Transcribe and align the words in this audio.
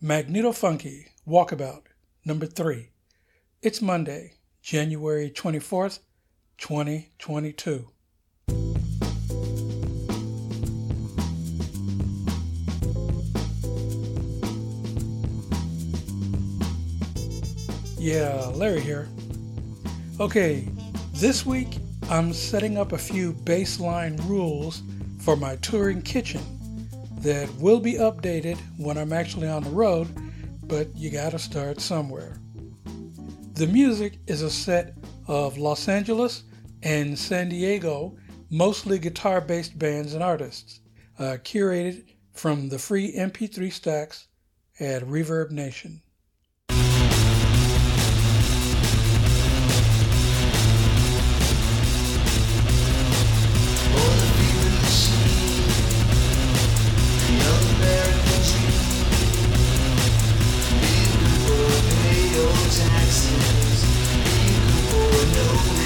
Magneto 0.00 0.52
Funky 0.52 1.08
Walkabout, 1.26 1.82
number 2.24 2.46
three. 2.46 2.90
It's 3.62 3.82
Monday, 3.82 4.34
January 4.62 5.28
24th, 5.28 5.98
2022. 6.56 7.88
Yeah, 17.98 18.52
Larry 18.54 18.78
here. 18.78 19.08
Okay, 20.20 20.68
this 21.14 21.44
week 21.44 21.78
I'm 22.08 22.32
setting 22.32 22.78
up 22.78 22.92
a 22.92 22.98
few 22.98 23.32
baseline 23.32 24.16
rules 24.28 24.80
for 25.18 25.34
my 25.34 25.56
touring 25.56 26.02
kitchen 26.02 26.57
that 27.20 27.52
will 27.56 27.80
be 27.80 27.94
updated 27.94 28.58
when 28.76 28.96
I'm 28.96 29.12
actually 29.12 29.48
on 29.48 29.64
the 29.64 29.70
road, 29.70 30.08
but 30.64 30.94
you 30.96 31.10
gotta 31.10 31.38
start 31.38 31.80
somewhere. 31.80 32.38
The 33.54 33.66
music 33.66 34.18
is 34.26 34.42
a 34.42 34.50
set 34.50 34.94
of 35.26 35.58
Los 35.58 35.88
Angeles 35.88 36.44
and 36.82 37.18
San 37.18 37.48
Diego, 37.48 38.16
mostly 38.50 38.98
guitar 38.98 39.40
based 39.40 39.78
bands 39.78 40.14
and 40.14 40.22
artists, 40.22 40.80
uh, 41.18 41.38
curated 41.42 42.04
from 42.32 42.68
the 42.68 42.78
free 42.78 43.12
MP3 43.12 43.72
stacks 43.72 44.28
at 44.78 45.02
Reverb 45.02 45.50
Nation. 45.50 46.02
taxes. 62.78 63.82
You 64.46 65.72
will. 65.72 65.77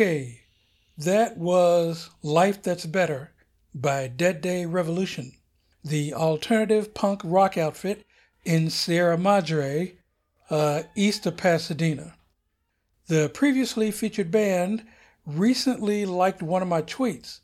Okay, 0.00 0.40
that 0.96 1.36
was 1.36 2.08
Life 2.22 2.62
That's 2.62 2.86
Better 2.86 3.32
by 3.74 4.08
Dead 4.08 4.40
Day 4.40 4.64
Revolution, 4.64 5.32
the 5.84 6.14
alternative 6.14 6.94
punk 6.94 7.20
rock 7.22 7.58
outfit 7.58 8.06
in 8.42 8.70
Sierra 8.70 9.18
Madre, 9.18 9.98
uh, 10.48 10.84
east 10.96 11.26
of 11.26 11.36
Pasadena. 11.36 12.14
The 13.08 13.28
previously 13.28 13.90
featured 13.90 14.30
band 14.30 14.86
recently 15.26 16.06
liked 16.06 16.42
one 16.42 16.62
of 16.62 16.68
my 16.68 16.80
tweets, 16.80 17.40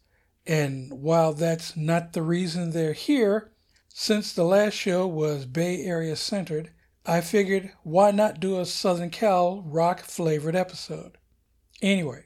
and 0.46 0.90
while 0.90 1.34
that's 1.34 1.76
not 1.76 2.14
the 2.14 2.22
reason 2.22 2.70
they're 2.70 2.94
here, 2.94 3.52
since 3.88 4.32
the 4.32 4.44
last 4.44 4.72
show 4.72 5.06
was 5.06 5.44
Bay 5.44 5.84
Area 5.84 6.16
centered, 6.16 6.70
I 7.04 7.20
figured 7.20 7.72
why 7.82 8.12
not 8.12 8.40
do 8.40 8.58
a 8.58 8.64
Southern 8.64 9.10
Cal 9.10 9.60
rock 9.60 10.00
flavored 10.00 10.56
episode. 10.56 11.18
Anyway, 11.82 12.22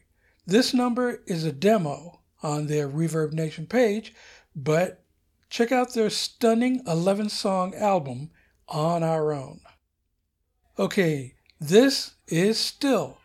this 0.50 0.74
number 0.74 1.22
is 1.26 1.44
a 1.44 1.52
demo 1.52 2.20
on 2.42 2.66
their 2.66 2.88
Reverb 2.88 3.32
Nation 3.32 3.66
page, 3.66 4.12
but 4.54 5.04
check 5.48 5.70
out 5.70 5.94
their 5.94 6.10
stunning 6.10 6.82
11 6.86 7.28
song 7.28 7.72
album, 7.74 8.30
On 8.68 9.04
Our 9.04 9.32
Own. 9.32 9.60
Okay, 10.76 11.34
this 11.60 12.14
is 12.26 12.58
still 12.58 13.18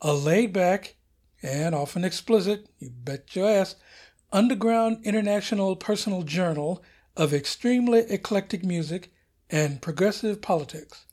a 0.00 0.14
laid 0.14 0.54
back 0.54 0.96
and 1.42 1.74
often 1.74 2.02
explicit, 2.02 2.68
you 2.78 2.90
bet 2.90 3.36
your 3.36 3.48
ass, 3.48 3.76
underground 4.32 5.04
international 5.04 5.76
personal 5.76 6.22
journal 6.22 6.82
of 7.14 7.34
extremely 7.34 8.00
eclectic 8.08 8.64
music 8.64 9.12
and 9.50 9.82
progressive 9.82 10.40
politics, 10.40 11.04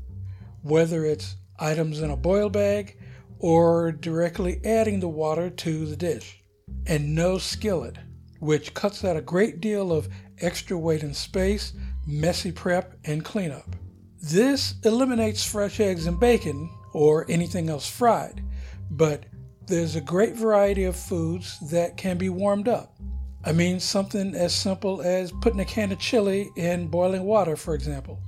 whether 0.62 1.04
it's 1.04 1.36
items 1.60 2.00
in 2.00 2.12
a 2.12 2.16
boil 2.16 2.50
bag 2.50 2.98
or 3.40 3.92
directly 3.92 4.62
adding 4.64 5.02
the 5.02 5.10
water 5.10 5.50
to 5.50 5.86
the 5.86 5.98
dish, 5.98 6.42
and 6.88 7.14
no 7.14 7.38
skillet, 7.38 7.98
which 8.40 8.74
cuts 8.74 9.04
out 9.04 9.18
a 9.18 9.22
great 9.22 9.60
deal 9.60 9.92
of 9.92 10.08
extra 10.40 10.78
weight 10.78 11.04
and 11.04 11.18
space, 11.18 11.74
messy 12.06 12.52
prep, 12.52 12.96
and 13.06 13.24
cleanup. 13.24 13.76
This 14.22 14.76
eliminates 14.84 15.44
fresh 15.44 15.80
eggs 15.80 16.06
and 16.06 16.20
bacon 16.20 16.70
or 16.94 17.26
anything 17.30 17.70
else 17.70 17.90
fried, 17.90 18.44
but 18.90 19.26
there's 19.68 19.96
a 19.96 20.02
great 20.02 20.36
variety 20.36 20.84
of 20.84 20.96
foods 20.96 21.60
that 21.70 21.98
can 21.98 22.18
be 22.18 22.30
warmed 22.30 22.68
up. 22.68 22.96
I 23.44 23.54
mean, 23.54 23.80
something 23.80 24.36
as 24.36 24.54
simple 24.54 25.02
as 25.02 25.32
putting 25.42 25.60
a 25.60 25.66
can 25.66 25.92
of 25.92 26.00
chili 26.00 26.50
in 26.56 26.88
boiling 26.88 27.24
water, 27.24 27.56
for 27.56 27.74
example. 27.74 28.22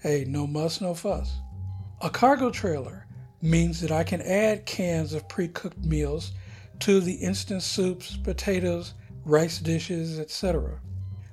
Hey, 0.00 0.24
no 0.28 0.46
muss, 0.46 0.80
no 0.80 0.94
fuss. 0.94 1.34
A 2.02 2.10
cargo 2.10 2.50
trailer 2.50 3.06
means 3.40 3.80
that 3.80 3.90
I 3.90 4.04
can 4.04 4.20
add 4.22 4.66
cans 4.66 5.12
of 5.12 5.28
pre 5.28 5.48
cooked 5.48 5.84
meals 5.84 6.32
to 6.80 7.00
the 7.00 7.14
instant 7.14 7.62
soups, 7.62 8.16
potatoes, 8.16 8.94
rice 9.24 9.58
dishes, 9.58 10.20
etc. 10.20 10.80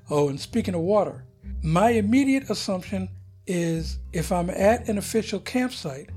Oh, 0.10 0.30
and 0.30 0.40
speaking 0.40 0.74
of 0.74 0.82
water, 0.82 1.26
my 1.64 1.92
immediate 1.92 2.50
assumption 2.50 3.10
is 3.48 4.00
if 4.14 4.32
I'm 4.32 4.50
at 4.50 4.88
an 4.88 4.98
official 4.98 5.40
campsite, 5.40 6.10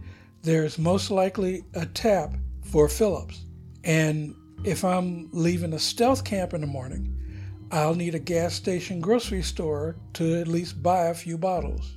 there's 0.42 0.78
most 0.78 1.10
likely 1.10 1.64
a 1.74 1.86
tap 1.86 2.34
for 2.62 2.88
fill-ups. 2.88 3.46
And 3.82 4.34
if 4.64 4.84
I'm 4.84 5.28
leaving 5.32 5.72
a 5.72 5.78
stealth 5.78 6.24
camp 6.24 6.54
in 6.54 6.60
the 6.60 6.66
morning, 6.66 7.10
I'll 7.70 7.94
need 7.94 8.14
a 8.14 8.20
gas 8.20 8.54
station 8.54 9.00
grocery 9.00 9.42
store 9.42 9.96
to 10.14 10.40
at 10.40 10.48
least 10.48 10.82
buy 10.82 11.06
a 11.06 11.14
few 11.14 11.36
bottles. 11.36 11.96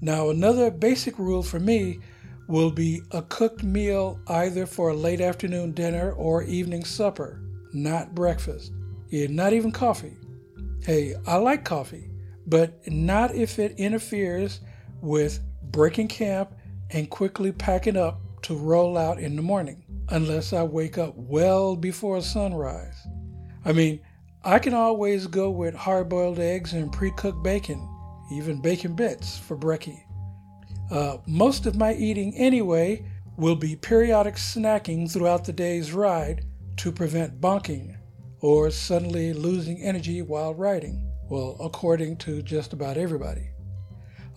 Now, 0.00 0.30
another 0.30 0.70
basic 0.70 1.18
rule 1.18 1.42
for 1.42 1.58
me 1.58 2.00
will 2.46 2.70
be 2.70 3.02
a 3.10 3.22
cooked 3.22 3.62
meal 3.62 4.20
either 4.28 4.66
for 4.66 4.90
a 4.90 4.94
late 4.94 5.20
afternoon 5.20 5.72
dinner 5.72 6.12
or 6.12 6.42
evening 6.44 6.84
supper, 6.84 7.40
not 7.72 8.14
breakfast. 8.14 8.72
Yeah, 9.08 9.26
not 9.28 9.52
even 9.52 9.72
coffee. 9.72 10.16
Hey, 10.82 11.14
I 11.26 11.36
like 11.36 11.64
coffee, 11.64 12.10
but 12.48 12.80
not 12.90 13.34
if 13.34 13.58
it 13.58 13.78
interferes 13.78 14.60
with 15.00 15.40
breaking 15.62 16.08
camp 16.08 16.54
and 16.90 17.10
quickly 17.10 17.52
packing 17.52 17.96
up 17.96 18.20
to 18.42 18.56
roll 18.56 18.96
out 18.96 19.18
in 19.18 19.36
the 19.36 19.42
morning, 19.42 19.84
unless 20.08 20.52
I 20.52 20.62
wake 20.62 20.96
up 20.96 21.14
well 21.16 21.76
before 21.76 22.20
sunrise. 22.22 23.06
I 23.64 23.72
mean, 23.72 24.00
I 24.44 24.58
can 24.58 24.72
always 24.72 25.26
go 25.26 25.50
with 25.50 25.74
hard 25.74 26.08
boiled 26.08 26.38
eggs 26.38 26.72
and 26.72 26.92
pre 26.92 27.10
cooked 27.12 27.42
bacon, 27.42 27.86
even 28.32 28.62
bacon 28.62 28.94
bits 28.94 29.36
for 29.36 29.56
brekkie. 29.56 30.02
Uh, 30.90 31.18
most 31.26 31.66
of 31.66 31.76
my 31.76 31.92
eating, 31.94 32.34
anyway, 32.34 33.04
will 33.36 33.56
be 33.56 33.76
periodic 33.76 34.36
snacking 34.36 35.10
throughout 35.10 35.44
the 35.44 35.52
day's 35.52 35.92
ride 35.92 36.44
to 36.78 36.90
prevent 36.90 37.40
bonking 37.40 37.96
or 38.40 38.70
suddenly 38.70 39.32
losing 39.32 39.82
energy 39.82 40.22
while 40.22 40.54
riding. 40.54 41.07
Well, 41.28 41.56
according 41.60 42.16
to 42.18 42.40
just 42.40 42.72
about 42.72 42.96
everybody. 42.96 43.50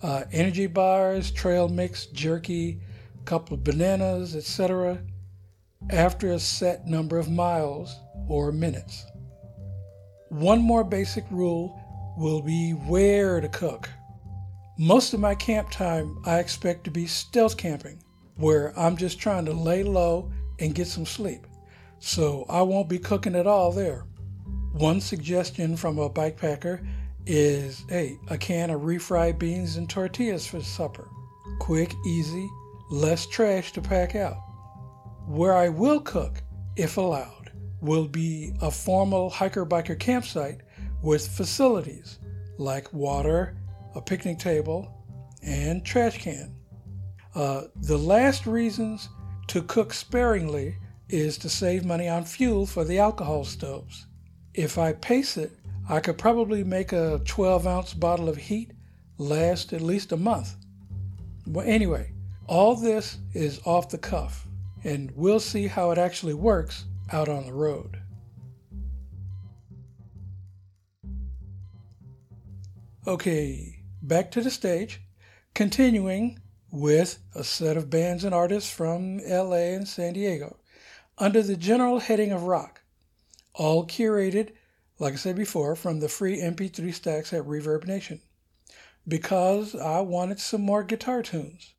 Uh, 0.02 0.24
energy 0.32 0.66
bars, 0.66 1.30
trail 1.30 1.68
mix, 1.68 2.06
jerky, 2.06 2.80
a 3.18 3.24
couple 3.24 3.54
of 3.54 3.64
bananas, 3.64 4.36
etc., 4.36 4.98
after 5.90 6.32
a 6.32 6.38
set 6.38 6.86
number 6.86 7.18
of 7.18 7.30
miles 7.30 7.96
or 8.28 8.52
minutes. 8.52 9.06
One 10.28 10.60
more 10.60 10.84
basic 10.84 11.24
rule 11.30 11.80
will 12.18 12.42
be 12.42 12.72
where 12.72 13.40
to 13.40 13.48
cook. 13.48 13.88
Most 14.78 15.14
of 15.14 15.20
my 15.20 15.34
camp 15.34 15.70
time 15.70 16.18
I 16.26 16.40
expect 16.40 16.84
to 16.84 16.90
be 16.90 17.06
stealth 17.06 17.56
camping, 17.56 18.02
where 18.36 18.78
I'm 18.78 18.96
just 18.96 19.18
trying 19.18 19.44
to 19.46 19.52
lay 19.52 19.82
low 19.82 20.30
and 20.58 20.74
get 20.74 20.88
some 20.88 21.06
sleep. 21.06 21.46
So 22.00 22.44
I 22.48 22.62
won't 22.62 22.88
be 22.88 22.98
cooking 22.98 23.36
at 23.36 23.46
all 23.46 23.72
there. 23.72 24.04
One 24.72 25.02
suggestion 25.02 25.76
from 25.76 25.98
a 25.98 26.08
bikepacker 26.08 26.86
is 27.26 27.84
hey, 27.88 28.18
a 28.28 28.38
can 28.38 28.70
of 28.70 28.80
refried 28.80 29.38
beans 29.38 29.76
and 29.76 29.88
tortillas 29.88 30.46
for 30.46 30.62
supper. 30.62 31.08
Quick, 31.58 31.94
easy, 32.06 32.48
less 32.90 33.26
trash 33.26 33.72
to 33.72 33.82
pack 33.82 34.16
out. 34.16 34.38
Where 35.26 35.54
I 35.54 35.68
will 35.68 36.00
cook, 36.00 36.42
if 36.76 36.96
allowed, 36.96 37.52
will 37.82 38.08
be 38.08 38.54
a 38.62 38.70
formal 38.70 39.28
hiker 39.28 39.66
biker 39.66 39.98
campsite 39.98 40.62
with 41.02 41.28
facilities 41.28 42.18
like 42.56 42.92
water, 42.94 43.56
a 43.94 44.00
picnic 44.00 44.38
table, 44.38 44.90
and 45.42 45.84
trash 45.84 46.18
can. 46.22 46.54
Uh, 47.34 47.64
the 47.76 47.98
last 47.98 48.46
reasons 48.46 49.10
to 49.48 49.62
cook 49.62 49.92
sparingly 49.92 50.76
is 51.10 51.36
to 51.38 51.50
save 51.50 51.84
money 51.84 52.08
on 52.08 52.24
fuel 52.24 52.64
for 52.64 52.84
the 52.84 52.98
alcohol 52.98 53.44
stoves. 53.44 54.06
If 54.54 54.76
I 54.76 54.92
pace 54.92 55.36
it, 55.36 55.52
I 55.88 56.00
could 56.00 56.18
probably 56.18 56.62
make 56.62 56.92
a 56.92 57.20
12 57.24 57.66
ounce 57.66 57.94
bottle 57.94 58.28
of 58.28 58.36
heat 58.36 58.72
last 59.16 59.72
at 59.72 59.80
least 59.80 60.12
a 60.12 60.16
month. 60.16 60.56
But 61.46 61.66
anyway, 61.66 62.12
all 62.46 62.76
this 62.76 63.18
is 63.32 63.60
off 63.64 63.88
the 63.88 63.98
cuff, 63.98 64.46
and 64.84 65.10
we'll 65.14 65.40
see 65.40 65.66
how 65.66 65.90
it 65.90 65.98
actually 65.98 66.34
works 66.34 66.84
out 67.10 67.28
on 67.28 67.46
the 67.46 67.52
road. 67.52 67.98
Okay, 73.06 73.78
back 74.02 74.30
to 74.32 74.42
the 74.42 74.50
stage, 74.50 75.00
continuing 75.54 76.38
with 76.70 77.18
a 77.34 77.42
set 77.42 77.76
of 77.76 77.90
bands 77.90 78.22
and 78.22 78.34
artists 78.34 78.70
from 78.70 79.18
LA 79.18 79.74
and 79.74 79.88
San 79.88 80.12
Diego 80.12 80.58
under 81.18 81.42
the 81.42 81.56
general 81.56 81.98
heading 82.00 82.32
of 82.32 82.44
rock 82.44 82.81
all 83.54 83.86
curated, 83.86 84.50
like 84.98 85.14
I 85.14 85.16
said 85.16 85.36
before, 85.36 85.76
from 85.76 86.00
the 86.00 86.08
free 86.08 86.38
MP3 86.40 86.92
stacks 86.94 87.32
at 87.32 87.44
Reverb 87.44 87.86
Nation, 87.86 88.20
because 89.06 89.74
I 89.74 90.00
wanted 90.00 90.40
some 90.40 90.62
more 90.62 90.82
guitar 90.84 91.22
tunes. 91.22 91.74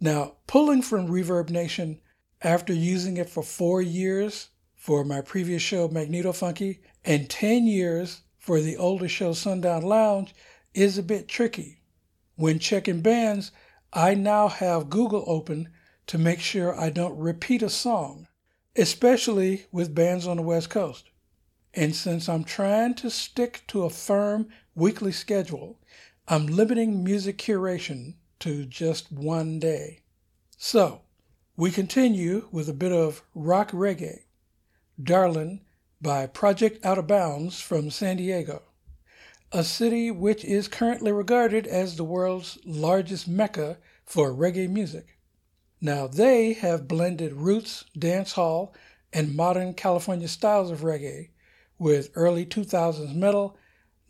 Now, 0.00 0.34
pulling 0.46 0.82
from 0.82 1.08
Reverb 1.08 1.50
Nation 1.50 2.00
after 2.42 2.72
using 2.72 3.16
it 3.16 3.30
for 3.30 3.42
four 3.42 3.80
years 3.80 4.50
for 4.74 5.04
my 5.04 5.20
previous 5.20 5.62
show, 5.62 5.88
Magneto 5.88 6.32
Funky, 6.32 6.80
and 7.04 7.28
10 7.28 7.66
years 7.66 8.20
for 8.38 8.60
the 8.60 8.76
older 8.76 9.08
show, 9.08 9.32
Sundown 9.32 9.82
Lounge, 9.82 10.34
is 10.74 10.98
a 10.98 11.02
bit 11.02 11.28
tricky. 11.28 11.80
When 12.36 12.58
checking 12.58 13.00
bands, 13.00 13.50
I 13.92 14.14
now 14.14 14.48
have 14.48 14.90
Google 14.90 15.24
open 15.26 15.70
to 16.06 16.18
make 16.18 16.40
sure 16.40 16.78
I 16.78 16.90
don't 16.90 17.18
repeat 17.18 17.62
a 17.62 17.70
song 17.70 18.25
especially 18.76 19.66
with 19.72 19.94
bands 19.94 20.26
on 20.26 20.36
the 20.36 20.42
West 20.42 20.70
Coast. 20.70 21.10
And 21.74 21.94
since 21.94 22.28
I'm 22.28 22.44
trying 22.44 22.94
to 22.96 23.10
stick 23.10 23.62
to 23.68 23.84
a 23.84 23.90
firm 23.90 24.48
weekly 24.74 25.12
schedule, 25.12 25.78
I'm 26.28 26.46
limiting 26.46 27.04
music 27.04 27.38
curation 27.38 28.14
to 28.40 28.64
just 28.64 29.12
one 29.12 29.58
day. 29.58 30.00
So, 30.56 31.02
we 31.56 31.70
continue 31.70 32.48
with 32.50 32.68
a 32.68 32.74
bit 32.74 32.92
of 32.92 33.22
rock 33.34 33.70
reggae. 33.72 34.20
Darlin 35.02 35.60
by 36.00 36.26
Project 36.26 36.84
Out 36.84 36.98
of 36.98 37.06
Bounds 37.06 37.60
from 37.60 37.90
San 37.90 38.16
Diego, 38.16 38.62
a 39.52 39.62
city 39.62 40.10
which 40.10 40.44
is 40.44 40.68
currently 40.68 41.12
regarded 41.12 41.66
as 41.66 41.96
the 41.96 42.04
world's 42.04 42.58
largest 42.64 43.28
mecca 43.28 43.78
for 44.04 44.32
reggae 44.32 44.68
music. 44.68 45.15
Now, 45.80 46.06
they 46.06 46.54
have 46.54 46.88
blended 46.88 47.34
roots, 47.34 47.84
dancehall, 47.96 48.72
and 49.12 49.36
modern 49.36 49.74
California 49.74 50.28
styles 50.28 50.70
of 50.70 50.80
reggae 50.80 51.30
with 51.78 52.10
early 52.14 52.46
2000s 52.46 53.14
metal, 53.14 53.56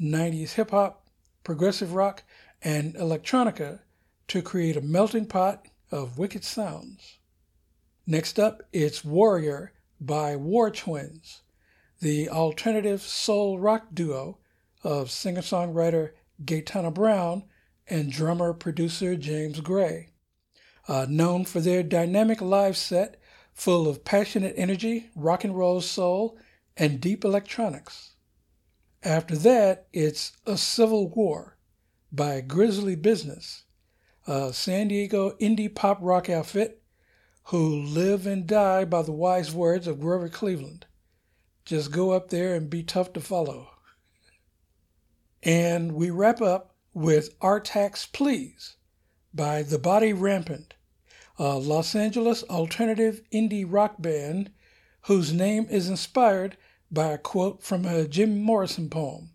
90s 0.00 0.52
hip 0.52 0.70
hop, 0.70 1.06
progressive 1.42 1.94
rock, 1.94 2.22
and 2.62 2.94
electronica 2.94 3.80
to 4.28 4.42
create 4.42 4.76
a 4.76 4.80
melting 4.80 5.26
pot 5.26 5.66
of 5.90 6.18
wicked 6.18 6.44
sounds. 6.44 7.18
Next 8.06 8.38
up, 8.38 8.62
it's 8.72 9.04
Warrior 9.04 9.72
by 10.00 10.36
War 10.36 10.70
Twins, 10.70 11.42
the 12.00 12.28
alternative 12.28 13.02
soul 13.02 13.58
rock 13.58 13.88
duo 13.92 14.38
of 14.84 15.10
singer 15.10 15.40
songwriter 15.40 16.12
Gaetana 16.44 16.92
Brown 16.92 17.44
and 17.88 18.12
drummer 18.12 18.52
producer 18.52 19.16
James 19.16 19.60
Gray. 19.60 20.10
Uh, 20.88 21.06
known 21.08 21.44
for 21.44 21.60
their 21.60 21.82
dynamic 21.82 22.40
live 22.40 22.76
set 22.76 23.20
full 23.52 23.88
of 23.88 24.04
passionate 24.04 24.54
energy, 24.56 25.10
rock 25.16 25.42
and 25.42 25.56
roll 25.56 25.80
soul, 25.80 26.38
and 26.76 27.00
deep 27.00 27.24
electronics. 27.24 28.14
After 29.02 29.36
that, 29.36 29.86
it's 29.92 30.32
A 30.46 30.56
Civil 30.56 31.08
War 31.08 31.56
by 32.12 32.40
Grizzly 32.40 32.96
Business, 32.96 33.64
a 34.26 34.52
San 34.52 34.88
Diego 34.88 35.30
indie 35.40 35.74
pop 35.74 35.98
rock 36.00 36.28
outfit 36.28 36.82
who 37.44 37.80
live 37.82 38.26
and 38.26 38.46
die 38.46 38.84
by 38.84 39.02
the 39.02 39.12
wise 39.12 39.52
words 39.52 39.86
of 39.86 40.00
Grover 40.00 40.28
Cleveland. 40.28 40.86
Just 41.64 41.92
go 41.92 42.10
up 42.10 42.28
there 42.28 42.54
and 42.54 42.68
be 42.68 42.82
tough 42.82 43.12
to 43.12 43.20
follow. 43.20 43.70
And 45.42 45.92
we 45.92 46.10
wrap 46.10 46.42
up 46.42 46.74
with 46.92 47.38
Artax 47.40 48.10
Please 48.12 48.76
by 49.32 49.62
The 49.62 49.78
Body 49.78 50.12
Rampant, 50.12 50.74
a 51.38 51.58
Los 51.58 51.94
Angeles 51.94 52.42
alternative 52.44 53.22
indie 53.32 53.66
rock 53.68 54.00
band 54.00 54.50
whose 55.02 55.32
name 55.32 55.66
is 55.70 55.88
inspired 55.88 56.56
by 56.90 57.08
a 57.08 57.18
quote 57.18 57.62
from 57.62 57.84
a 57.84 58.08
Jim 58.08 58.40
Morrison 58.40 58.88
poem, 58.88 59.30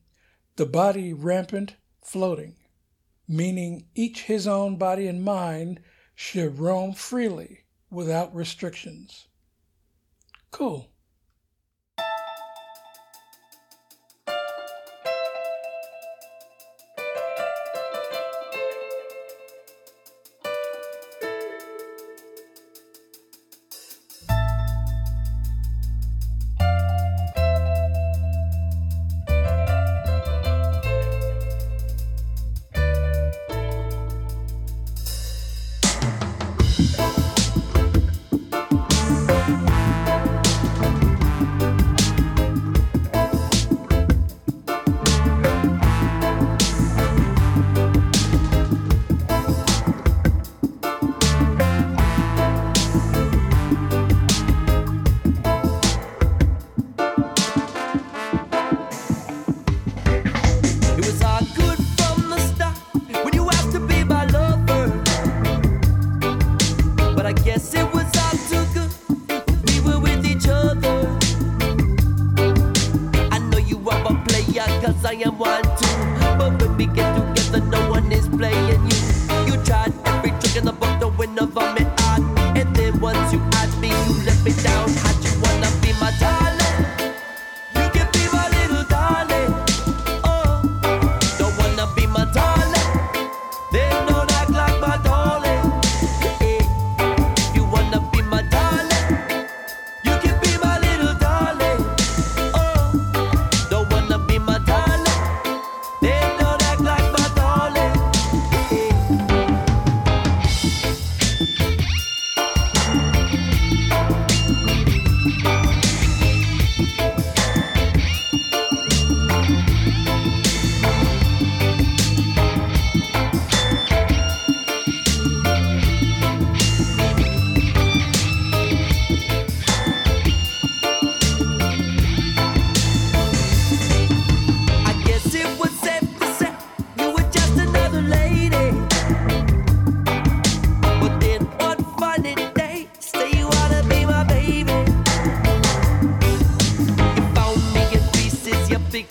The 0.56 0.66
Body 0.66 1.14
Rampant 1.14 1.76
Floating, 2.04 2.56
meaning 3.28 3.86
each 3.94 4.24
his 4.24 4.48
own 4.48 4.78
body 4.78 5.08
and 5.08 5.24
mind 5.24 5.80
should 6.16 6.60
roam 6.60 6.94
freely 6.94 7.66
without 7.90 8.36
restrictions. 8.36 9.28
Cool. 10.50 10.90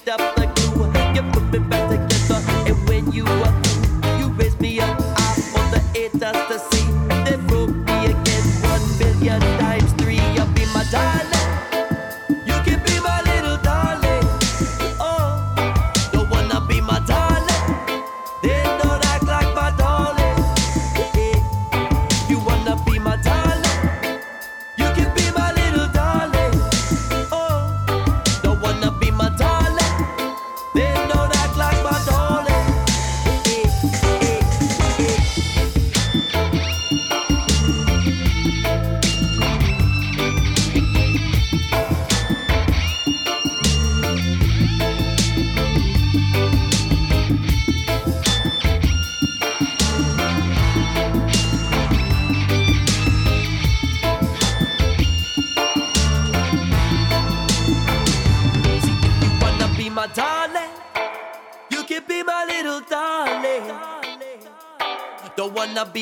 the 0.05 0.40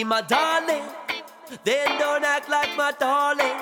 my 0.09 0.23
darling, 0.23 0.85
then 1.65 1.99
don't 1.99 2.25
act 2.25 2.49
like 2.49 2.75
my 2.79 2.93
darling. 2.99 3.59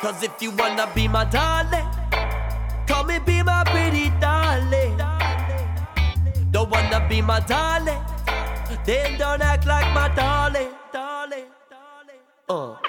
Cause 0.00 0.22
if 0.22 0.40
you 0.40 0.50
wanna 0.52 0.90
be 0.94 1.06
my 1.06 1.24
darling, 1.26 1.86
come 2.86 3.10
and 3.10 3.24
be 3.26 3.42
my 3.42 3.62
pretty 3.66 4.08
darling. 4.20 4.96
Don't 6.50 6.70
wanna 6.70 7.06
be 7.10 7.20
my 7.20 7.40
darling, 7.40 8.00
then 8.86 9.18
don't 9.18 9.42
act 9.42 9.66
like 9.66 9.92
my 9.92 10.08
darling, 10.14 10.72
darling, 10.92 11.44
darling. 11.68 12.20
Uh. 12.48 12.85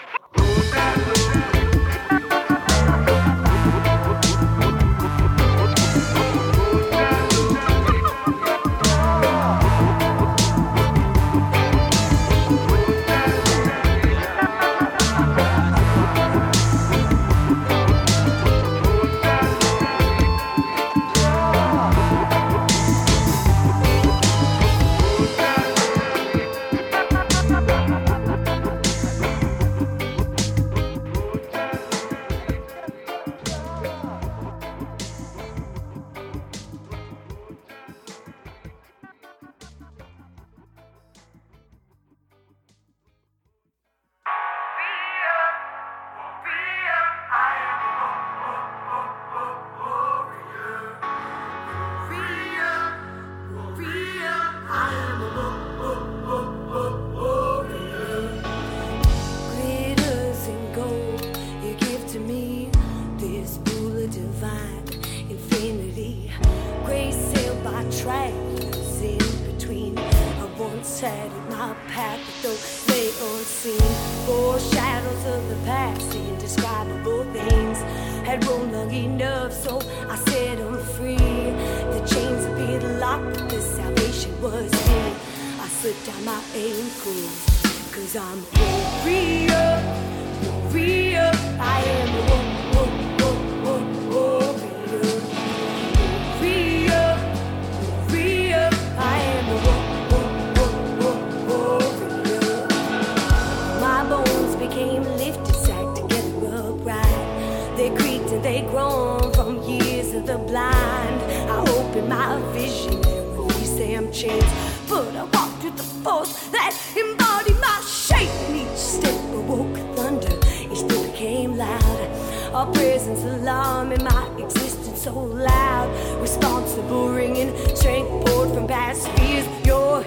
So 125.07 125.37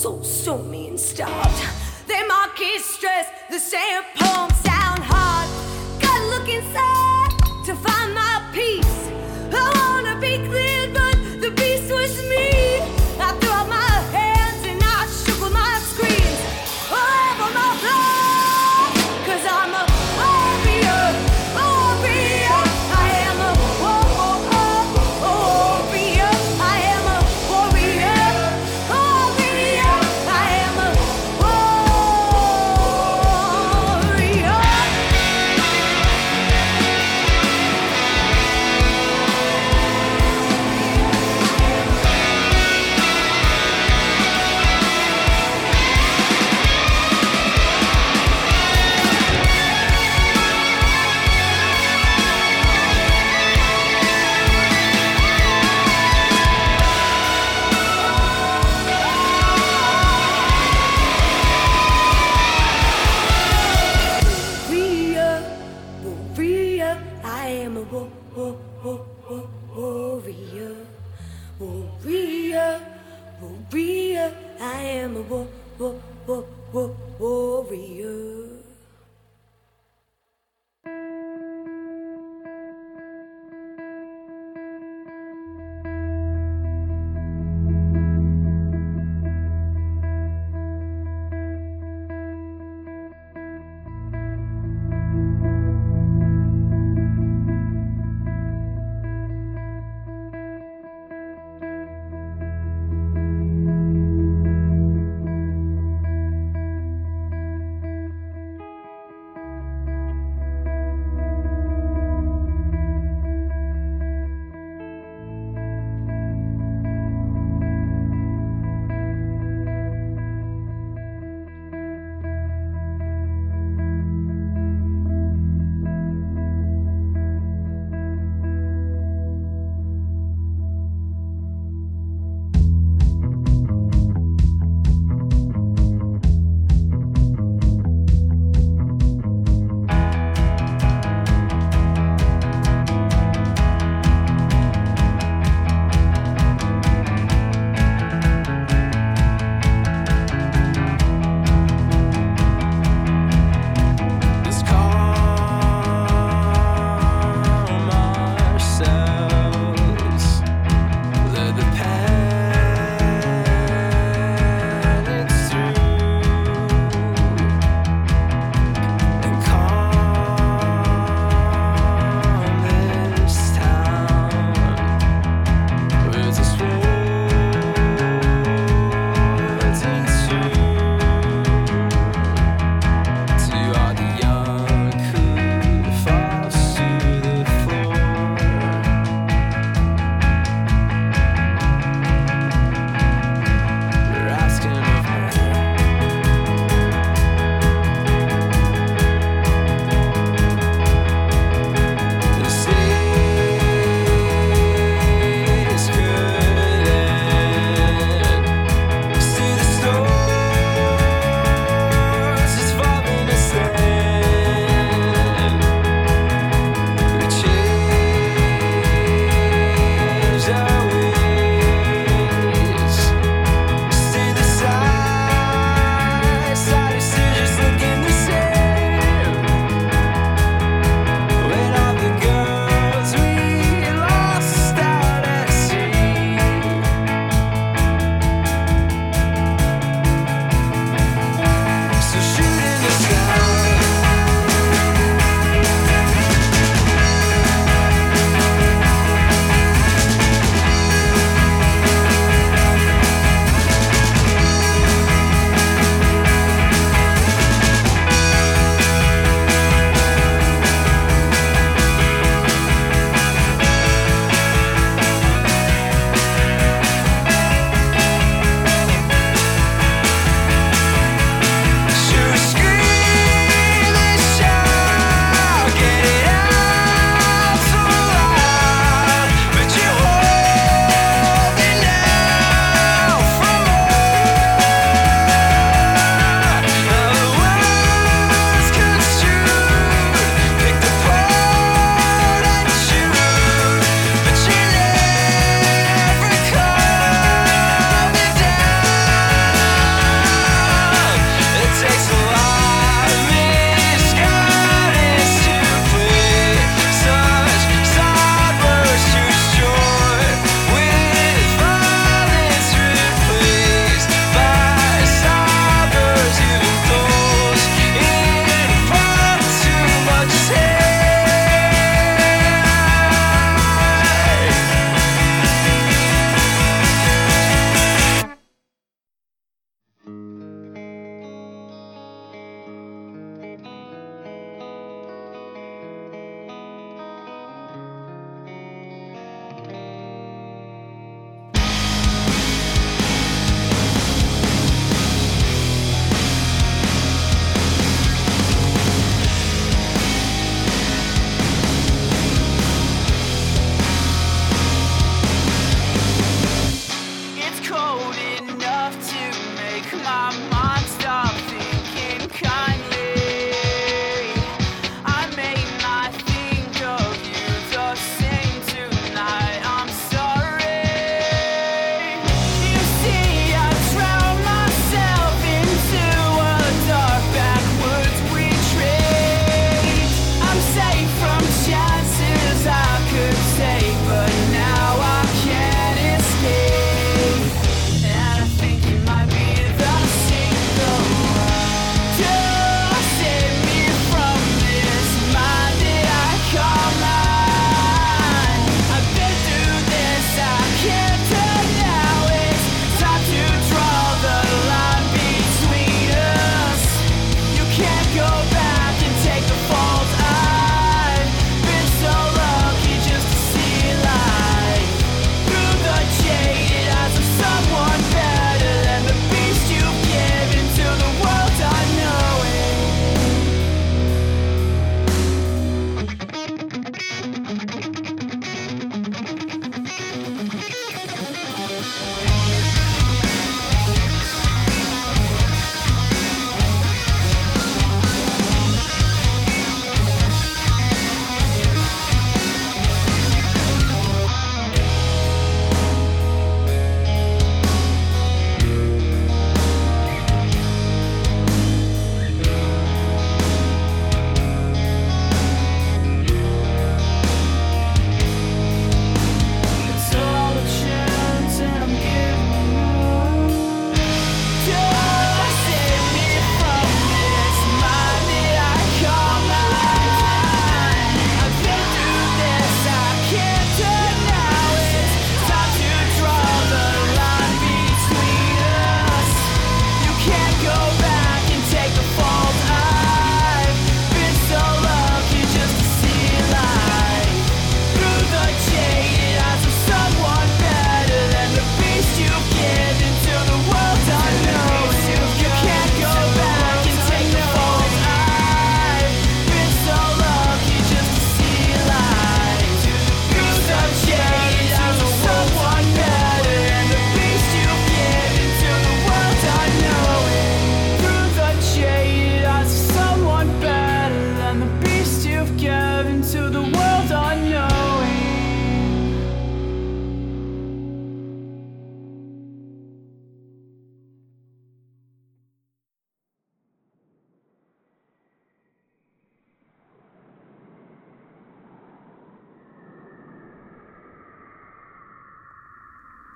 so 0.08 0.24
show 0.24 0.58
me 0.60 0.88
and 0.88 1.00
stopped. 1.00 1.62
They 2.08 2.26
mock 2.28 2.58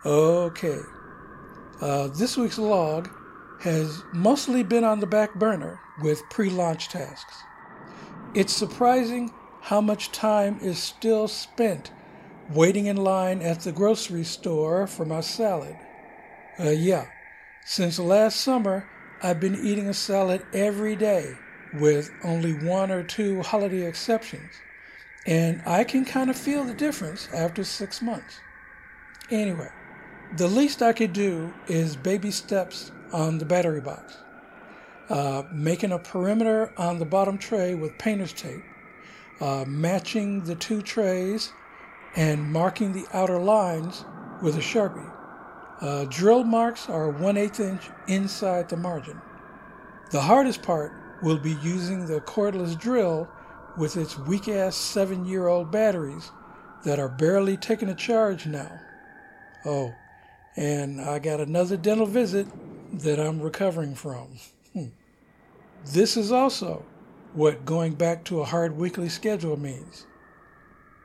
Okay. 0.03 0.79
Uh, 1.79 2.07
this 2.07 2.35
week's 2.35 2.57
log 2.57 3.09
has 3.61 4.03
mostly 4.13 4.63
been 4.63 4.83
on 4.83 4.99
the 4.99 5.05
back 5.05 5.35
burner 5.35 5.79
with 6.01 6.27
pre 6.29 6.49
launch 6.49 6.89
tasks. 6.89 7.43
It's 8.33 8.53
surprising 8.53 9.31
how 9.61 9.79
much 9.79 10.11
time 10.11 10.57
is 10.61 10.79
still 10.79 11.27
spent 11.27 11.91
waiting 12.49 12.87
in 12.87 12.97
line 12.97 13.41
at 13.43 13.61
the 13.61 13.71
grocery 13.71 14.23
store 14.23 14.87
for 14.87 15.05
my 15.05 15.21
salad. 15.21 15.75
Uh, 16.59 16.69
yeah, 16.69 17.05
since 17.63 17.99
last 17.99 18.41
summer, 18.41 18.87
I've 19.21 19.39
been 19.39 19.63
eating 19.63 19.87
a 19.87 19.93
salad 19.93 20.43
every 20.51 20.95
day 20.95 21.35
with 21.75 22.11
only 22.23 22.53
one 22.53 22.89
or 22.89 23.03
two 23.03 23.43
holiday 23.43 23.87
exceptions, 23.87 24.51
and 25.27 25.61
I 25.67 25.83
can 25.83 26.05
kind 26.05 26.31
of 26.31 26.35
feel 26.35 26.63
the 26.63 26.73
difference 26.73 27.29
after 27.31 27.63
six 27.63 28.01
months. 28.01 28.39
Anyway, 29.29 29.69
the 30.37 30.47
least 30.47 30.81
I 30.81 30.93
could 30.93 31.13
do 31.13 31.53
is 31.67 31.95
baby 31.95 32.31
steps 32.31 32.91
on 33.11 33.37
the 33.37 33.45
battery 33.45 33.81
box, 33.81 34.17
uh, 35.09 35.43
making 35.51 35.91
a 35.91 35.99
perimeter 35.99 36.71
on 36.77 36.99
the 36.99 37.05
bottom 37.05 37.37
tray 37.37 37.75
with 37.75 37.97
painter's 37.97 38.31
tape, 38.31 38.63
uh, 39.41 39.65
matching 39.67 40.43
the 40.43 40.55
two 40.55 40.81
trays, 40.81 41.51
and 42.15 42.51
marking 42.51 42.93
the 42.93 43.05
outer 43.13 43.39
lines 43.39 44.05
with 44.41 44.55
a 44.55 44.61
sharpie. 44.61 45.11
Uh, 45.81 46.05
drill 46.05 46.43
marks 46.43 46.87
are 46.87 47.09
1 47.09 47.37
8 47.37 47.59
inch 47.59 47.89
inside 48.07 48.69
the 48.69 48.77
margin. 48.77 49.19
The 50.11 50.21
hardest 50.21 50.61
part 50.61 50.93
will 51.21 51.39
be 51.39 51.57
using 51.61 52.05
the 52.05 52.21
cordless 52.21 52.79
drill 52.79 53.29
with 53.77 53.97
its 53.97 54.17
weak 54.17 54.47
ass 54.47 54.75
seven 54.75 55.25
year 55.25 55.47
old 55.47 55.71
batteries 55.71 56.31
that 56.83 56.99
are 56.99 57.09
barely 57.09 57.57
taking 57.57 57.89
a 57.89 57.95
charge 57.95 58.45
now. 58.45 58.79
Oh, 59.65 59.93
and 60.55 61.01
I 61.01 61.19
got 61.19 61.39
another 61.39 61.77
dental 61.77 62.05
visit 62.05 62.47
that 62.99 63.19
I'm 63.19 63.39
recovering 63.39 63.95
from. 63.95 64.37
Hmm. 64.73 64.87
This 65.85 66.17
is 66.17 66.31
also 66.31 66.85
what 67.33 67.65
going 67.65 67.93
back 67.93 68.23
to 68.25 68.41
a 68.41 68.45
hard 68.45 68.75
weekly 68.75 69.09
schedule 69.09 69.57
means 69.57 70.05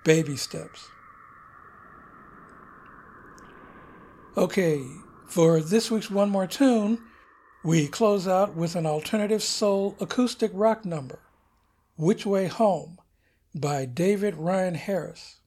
baby 0.04 0.36
steps. 0.36 0.88
Okay, 4.36 4.84
for 5.26 5.60
this 5.60 5.90
week's 5.90 6.10
One 6.10 6.28
More 6.28 6.46
Tune, 6.46 6.98
we 7.64 7.88
close 7.88 8.28
out 8.28 8.54
with 8.54 8.76
an 8.76 8.86
alternative 8.86 9.42
soul 9.42 9.96
acoustic 9.98 10.50
rock 10.52 10.84
number, 10.84 11.20
Which 11.96 12.26
Way 12.26 12.46
Home, 12.46 12.98
by 13.54 13.86
David 13.86 14.34
Ryan 14.34 14.74
Harris. 14.74 15.40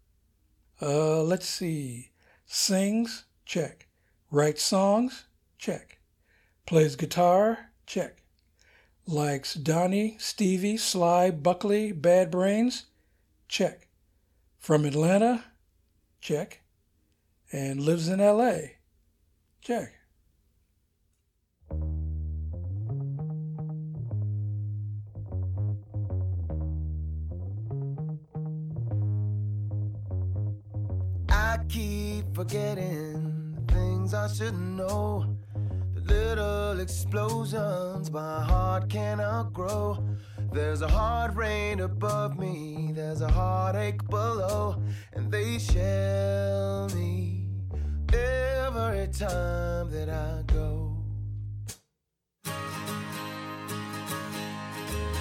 Uh, 0.82 1.22
let's 1.22 1.48
see. 1.48 2.12
Sings? 2.46 3.26
Check. 3.46 3.89
Writes 4.32 4.62
songs? 4.62 5.26
Check. 5.58 5.98
Plays 6.68 6.96
guitar? 6.96 7.72
Check. 7.88 8.22
Likes 9.08 9.56
Donnie, 9.56 10.18
Stevie, 10.20 10.78
Sly, 10.78 11.32
Buckley, 11.32 11.92
Bad 11.92 12.30
Brains? 12.30 12.86
Check. 13.48 13.88
From 14.60 14.86
Atlanta? 14.86 15.46
Check. 16.22 16.62
And 17.52 17.82
lives 17.82 18.08
in 18.08 18.20
LA? 18.20 18.58
Check. 19.62 19.94
I 31.30 31.58
keep 31.68 32.36
forgetting 32.36 33.29
things 34.10 34.14
I 34.14 34.28
shouldn't 34.34 34.78
know. 34.78 35.26
The 35.94 36.02
little 36.02 36.80
explosions 36.80 38.12
my 38.12 38.44
heart 38.44 38.90
cannot 38.90 39.54
grow. 39.54 40.04
There's 40.52 40.82
a 40.82 40.88
hard 40.88 41.36
rain 41.36 41.82
above 41.82 42.38
me, 42.40 42.92
there's 42.94 43.22
a 43.22 43.30
heartache 43.30 44.04
below, 44.10 44.82
and 45.14 45.32
they 45.32 45.60
shell 45.60 46.90
me 46.96 47.46
every 48.12 49.08
time 49.08 49.92
that 49.92 50.10
I 50.10 50.44
go. 50.48 50.96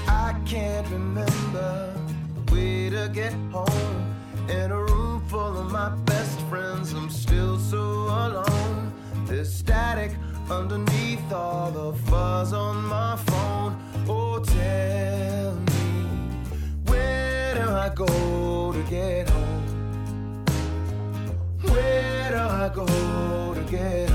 I 0.07 0.35
can't 0.47 0.89
remember 0.89 1.95
the 2.35 2.55
way 2.55 2.91
to 2.91 3.11
get 3.13 3.33
home 3.53 4.15
in 4.49 4.71
a 4.71 4.83
room 4.83 5.27
full 5.29 5.59
of 5.59 5.71
my 5.71 5.91
best 6.07 6.41
friends. 6.49 6.88
Underneath 10.51 11.33
all 11.33 11.71
the 11.71 11.93
fuzz 12.09 12.53
on 12.53 12.85
my 12.85 13.17
phone. 13.17 13.77
Oh, 14.09 14.39
tell 14.41 15.55
me, 15.55 16.07
where 16.87 17.55
do 17.55 17.71
I 17.71 17.91
go 17.95 18.73
to 18.73 18.83
get 18.89 19.29
home? 19.29 20.45
Where 21.63 22.31
do 22.31 22.39
I 22.39 22.71
go 22.75 22.87
to 23.55 23.63
get 23.71 24.08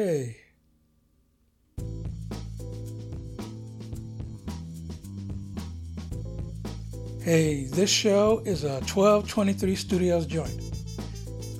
okay. 0.00 0.36
Hey, 7.22 7.64
this 7.64 7.90
show 7.90 8.42
is 8.46 8.64
a 8.64 8.80
1223 8.80 9.76
Studios 9.76 10.26
joint. 10.26 10.58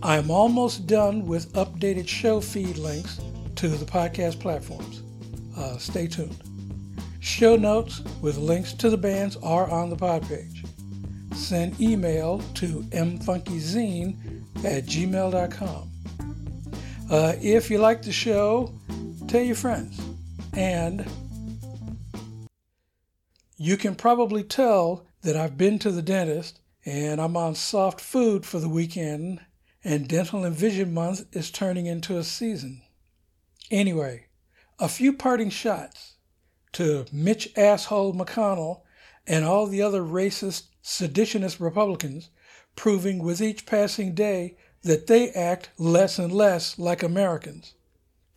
I 0.02 0.16
am 0.16 0.30
almost 0.30 0.86
done 0.86 1.26
with 1.26 1.52
updated 1.52 2.08
show 2.08 2.40
feed 2.40 2.78
links 2.78 3.20
to 3.56 3.68
the 3.68 3.84
podcast 3.84 4.40
platforms. 4.40 5.02
Uh, 5.56 5.76
stay 5.76 6.06
tuned. 6.06 6.36
Show 7.20 7.56
notes 7.56 8.00
with 8.22 8.38
links 8.38 8.72
to 8.74 8.88
the 8.88 8.96
bands 8.96 9.36
are 9.42 9.70
on 9.70 9.90
the 9.90 9.96
pod 9.96 10.26
page. 10.26 10.64
Send 11.34 11.78
email 11.78 12.38
to 12.54 12.82
mfunkyzine 12.90 14.16
at 14.64 14.86
gmail.com. 14.86 15.89
Uh, 17.10 17.34
if 17.42 17.70
you 17.70 17.78
like 17.78 18.02
the 18.02 18.12
show, 18.12 18.72
tell 19.26 19.42
your 19.42 19.56
friends. 19.56 20.00
And 20.56 21.04
you 23.56 23.76
can 23.76 23.96
probably 23.96 24.44
tell 24.44 25.04
that 25.22 25.36
I've 25.36 25.58
been 25.58 25.80
to 25.80 25.90
the 25.90 26.02
dentist 26.02 26.60
and 26.86 27.20
I'm 27.20 27.36
on 27.36 27.56
soft 27.56 28.00
food 28.00 28.46
for 28.46 28.60
the 28.60 28.68
weekend, 28.68 29.40
and 29.82 30.06
dental 30.06 30.44
and 30.44 30.54
vision 30.54 30.94
month 30.94 31.24
is 31.32 31.50
turning 31.50 31.86
into 31.86 32.16
a 32.16 32.22
season. 32.22 32.80
Anyway, 33.72 34.26
a 34.78 34.88
few 34.88 35.12
parting 35.12 35.50
shots 35.50 36.14
to 36.72 37.06
Mitch 37.12 37.52
asshole 37.56 38.14
McConnell 38.14 38.82
and 39.26 39.44
all 39.44 39.66
the 39.66 39.82
other 39.82 40.00
racist, 40.00 40.68
seditionist 40.82 41.58
Republicans, 41.58 42.30
proving 42.76 43.18
with 43.22 43.40
each 43.40 43.66
passing 43.66 44.14
day 44.14 44.56
that 44.82 45.06
they 45.06 45.30
act 45.30 45.70
less 45.78 46.18
and 46.18 46.32
less 46.32 46.78
like 46.78 47.02
Americans. 47.02 47.74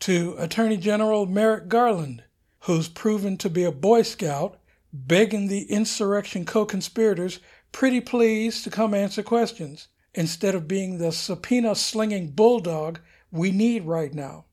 To 0.00 0.34
Attorney 0.38 0.76
General 0.76 1.26
Merrick 1.26 1.68
Garland, 1.68 2.24
who's 2.60 2.88
proven 2.88 3.36
to 3.38 3.50
be 3.50 3.64
a 3.64 3.72
Boy 3.72 4.02
Scout 4.02 4.58
begging 4.92 5.48
the 5.48 5.62
insurrection 5.64 6.44
co 6.44 6.64
conspirators 6.64 7.40
pretty 7.72 8.00
please 8.00 8.62
to 8.62 8.70
come 8.70 8.94
answer 8.94 9.22
questions 9.22 9.88
instead 10.14 10.54
of 10.54 10.68
being 10.68 10.98
the 10.98 11.10
subpoena 11.10 11.74
slinging 11.74 12.30
bulldog 12.30 13.00
we 13.32 13.50
need 13.50 13.84
right 13.84 14.14
now. 14.14 14.44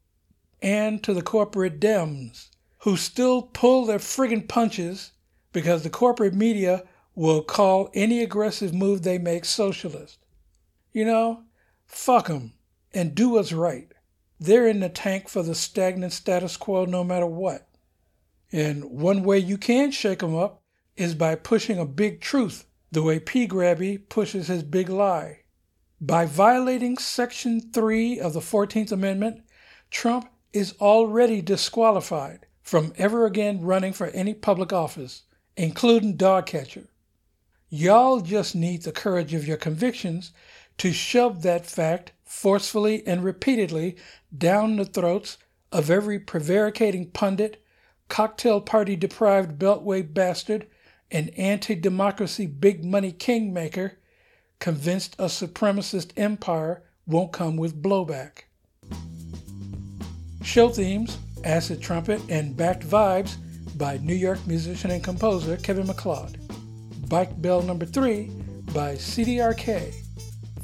And 0.62 1.04
to 1.04 1.14
the 1.14 1.22
corporate 1.22 1.80
Dems, 1.80 2.50
who 2.80 2.98
still 2.98 3.44
pull 3.44 3.86
their 3.86 4.00
friggin' 4.00 4.48
punches 4.48 5.12
because 5.54 5.84
the 5.84 5.90
corporate 5.90 6.34
media 6.34 6.84
will 7.14 7.44
call 7.44 7.90
any 7.94 8.24
aggressive 8.24 8.74
move 8.74 9.04
they 9.04 9.18
make 9.18 9.46
socialist. 9.46 10.18
You 10.94 11.06
know, 11.06 11.44
fuck 11.92 12.30
'em 12.30 12.54
and 12.94 13.14
do 13.14 13.30
what's 13.30 13.52
right. 13.52 13.92
They're 14.40 14.68
in 14.68 14.80
the 14.80 14.90
tank 14.90 15.28
for 15.28 15.44
the 15.44 15.54
stagnant 15.54 16.14
status 16.14 16.58
quo 16.58 16.86
no 16.86 17.04
matter 17.04 17.28
what. 17.28 17.68
And 18.52 18.86
one 18.86 19.24
way 19.24 19.38
you 19.38 19.58
can 19.58 19.92
shake 19.92 20.20
them 20.20 20.36
up 20.36 20.64
is 20.96 21.16
by 21.16 21.36
pushing 21.36 21.78
a 21.78 21.86
big 21.86 22.22
truth 22.22 22.66
the 22.92 23.04
way 23.04 23.20
P. 23.20 23.48
Grabby 23.48 23.98
pushes 24.10 24.48
his 24.48 24.64
big 24.64 24.90
lie. 24.90 25.40
By 26.00 26.26
violating 26.26 26.98
Section 26.98 27.62
3 27.72 28.20
of 28.20 28.34
the 28.34 28.42
14th 28.42 28.92
Amendment, 28.92 29.44
Trump 29.90 30.30
is 30.52 30.74
already 30.82 31.42
disqualified 31.42 32.48
from 32.62 32.94
ever 32.98 33.26
again 33.26 33.62
running 33.62 33.94
for 33.94 34.08
any 34.08 34.34
public 34.34 34.74
office, 34.74 35.24
including 35.56 36.18
dog 36.18 36.48
catcher. 36.48 36.88
Y'all 37.70 38.20
just 38.20 38.56
need 38.56 38.82
the 38.82 38.92
courage 38.92 39.34
of 39.34 39.48
your 39.48 39.58
convictions 39.58 40.34
to 40.78 40.92
shove 40.92 41.42
that 41.42 41.66
fact 41.66 42.12
forcefully 42.24 43.06
and 43.06 43.24
repeatedly 43.24 43.98
down 44.36 44.76
the 44.76 44.86
throats 44.86 45.38
of 45.72 45.90
every 45.90 46.20
prevaricating 46.20 47.12
pundit, 47.12 47.64
cocktail 48.10 48.62
party 48.62 48.96
deprived 48.96 49.60
beltway 49.60 50.02
bastard, 50.14 50.68
and 51.10 51.30
anti 51.38 51.76
democracy 51.76 52.46
big 52.46 52.84
money 52.84 53.12
kingmaker 53.12 53.98
convinced 54.60 55.16
a 55.20 55.26
supremacist 55.26 56.12
empire 56.18 56.84
won't 57.06 57.34
come 57.34 57.58
with 57.58 57.82
blowback. 57.82 58.44
Show 60.44 60.70
themes 60.70 61.18
Acid 61.44 61.82
Trumpet 61.82 62.22
and 62.30 62.56
Backed 62.56 62.88
Vibes 62.88 63.36
by 63.78 63.98
New 63.98 64.16
York 64.16 64.46
musician 64.48 64.92
and 64.92 65.04
composer 65.04 65.58
Kevin 65.58 65.88
MacLeod. 65.88 66.38
Bike 67.10 67.42
Bell 67.42 67.62
Number 67.62 67.86
3 67.86 68.32
by 68.74 68.96
CDRK, 68.96 69.94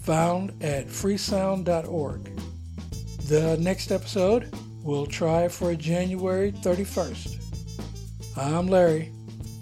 found 0.07 0.51
at 0.63 0.87
freesound.org. 0.87 2.39
The 3.27 3.57
next 3.59 3.91
episode 3.91 4.55
we'll 4.81 5.05
try 5.05 5.49
for 5.49 5.75
January 5.75 6.53
31st. 6.53 8.37
I'm 8.37 8.67
Larry, 8.67 9.11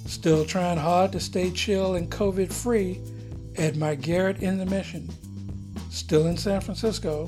still 0.06 0.46
trying 0.46 0.78
hard 0.78 1.14
to 1.14 1.20
stay 1.20 1.50
chill 1.50 1.96
and 1.96 2.12
COVID 2.12 2.54
free 2.54 3.02
at 3.58 3.76
my 3.76 3.96
garret 3.96 4.44
in 4.44 4.60
the 4.60 4.68
mission, 4.68 5.10
still 5.90 6.28
in 6.28 6.38
San 6.38 6.62
Francisco, 6.62 7.28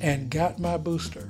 and 0.00 0.30
got 0.30 0.58
my 0.58 0.78
booster. 0.78 1.28